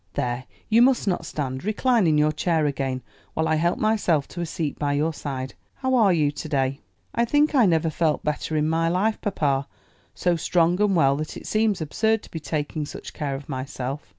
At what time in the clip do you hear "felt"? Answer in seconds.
7.91-8.23